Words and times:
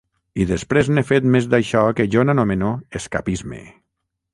I 0.43 0.45
després 0.51 0.89
n’he 0.93 1.03
fet 1.11 1.27
més 1.37 1.49
d’això 1.53 1.85
que 2.01 2.09
jo 2.17 2.27
n’anomeno 2.27 2.73
‘escapisme’. 3.03 3.65